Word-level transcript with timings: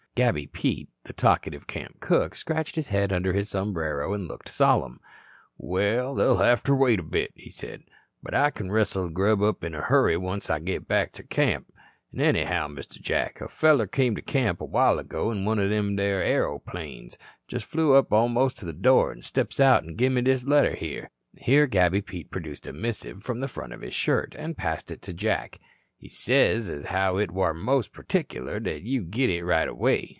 Gabby 0.13 0.45
Pete, 0.45 0.89
the 1.05 1.13
talkative 1.13 1.67
camp 1.67 2.01
cook, 2.01 2.35
scratched 2.35 2.75
his 2.75 2.89
head 2.89 3.13
under 3.13 3.31
his 3.31 3.47
sombrero, 3.49 4.13
and 4.13 4.27
looked 4.27 4.49
solemn. 4.49 4.99
"Waal, 5.57 6.13
they'll 6.15 6.39
have 6.39 6.61
ter 6.61 6.75
wait 6.75 6.99
a 6.99 7.03
bit," 7.03 7.31
he 7.33 7.49
said. 7.49 7.83
"But 8.21 8.33
I 8.33 8.51
kin 8.51 8.73
rustle 8.73 9.07
grub 9.07 9.41
in 9.63 9.73
a 9.73 9.79
hurry 9.79 10.17
onct 10.17 10.51
I 10.51 10.59
git 10.59 10.85
back 10.85 11.13
ter 11.13 11.23
camp. 11.23 11.71
An', 12.13 12.19
anyhow, 12.19 12.67
Mr. 12.67 12.99
Jack, 13.01 13.39
a 13.39 13.47
feller 13.47 13.87
came 13.87 14.13
to 14.15 14.21
camp 14.21 14.59
a 14.59 14.65
while 14.65 14.99
ago 14.99 15.31
in 15.31 15.45
one 15.45 15.59
o' 15.59 15.69
them 15.69 15.95
there 15.95 16.21
aeryoplanes. 16.21 17.17
Jest 17.47 17.65
flew 17.65 17.93
up 17.93 18.11
almost 18.11 18.57
to 18.59 18.65
the 18.65 18.73
door 18.73 19.13
an' 19.13 19.21
steps 19.21 19.61
out 19.61 19.85
an' 19.85 19.95
gin 19.95 20.15
me 20.15 20.21
this 20.23 20.43
yere 20.43 20.49
letter." 20.51 21.09
Here 21.37 21.67
Gabby 21.67 22.01
Pete 22.01 22.29
produced 22.29 22.67
a 22.67 22.73
missive 22.73 23.23
from 23.23 23.39
the 23.39 23.47
front 23.47 23.71
of 23.71 23.79
his 23.81 23.93
shirt, 23.95 24.35
and 24.37 24.57
passed 24.57 24.91
it 24.91 25.01
to 25.03 25.13
Jack. 25.13 25.61
"He 25.97 26.09
sez 26.09 26.67
as 26.67 26.85
how 26.85 27.17
it 27.17 27.29
war 27.29 27.53
most 27.53 27.93
partickler 27.93 28.59
that 28.63 28.81
you 28.81 29.03
git 29.03 29.29
it 29.29 29.45
right 29.45 29.67
away. 29.67 30.09